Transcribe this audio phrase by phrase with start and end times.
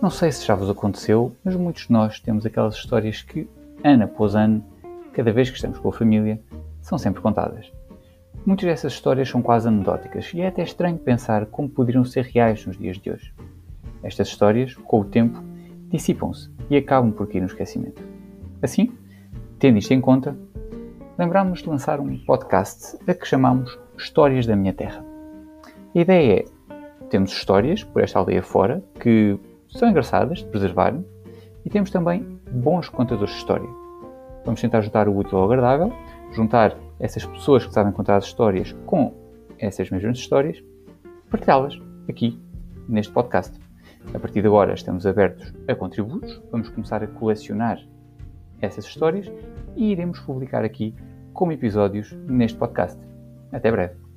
[0.00, 3.46] Não sei se já vos aconteceu, mas muitos de nós temos aquelas histórias que,
[3.84, 4.64] ano após ano,
[5.12, 6.40] cada vez que estamos com a família,
[6.80, 7.70] são sempre contadas.
[8.46, 12.64] Muitas dessas histórias são quase anedóticas e é até estranho pensar como poderiam ser reais
[12.64, 13.34] nos dias de hoje.
[14.02, 15.38] Estas histórias, com o tempo,
[15.90, 18.02] dissipam-se e acabam por cair no esquecimento.
[18.62, 18.90] Assim,
[19.58, 20.34] tendo isto em conta,
[21.18, 25.04] lembramos de lançar um podcast a que chamamos Histórias da Minha Terra.
[25.94, 26.44] A ideia é,
[27.10, 29.38] temos histórias por esta aldeia fora que
[29.72, 30.94] são engraçadas de preservar
[31.64, 33.68] e temos também bons contadores de história.
[34.44, 35.92] Vamos tentar juntar o útil ao agradável,
[36.32, 39.14] juntar essas pessoas que sabem contar as histórias com
[39.58, 40.62] essas mesmas histórias,
[41.30, 42.40] partilhá-las aqui
[42.88, 43.58] neste podcast.
[44.14, 47.78] A partir de agora estamos abertos a contributos, vamos começar a colecionar
[48.60, 49.30] essas histórias
[49.76, 50.94] e iremos publicar aqui
[51.32, 52.98] como episódios neste podcast.
[53.52, 54.09] Até breve!